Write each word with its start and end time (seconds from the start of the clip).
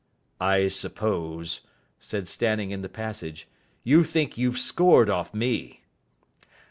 "I 0.39 0.67
suppose," 0.69 1.61
said 1.99 2.27
Stanning 2.27 2.71
in 2.71 2.81
the 2.81 2.89
passage, 2.89 3.47
"you 3.83 4.03
think 4.03 4.35
you've 4.35 4.57
scored 4.57 5.11
off 5.11 5.31
me." 5.31 5.83